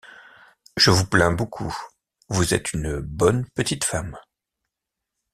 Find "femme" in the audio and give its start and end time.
3.83-4.17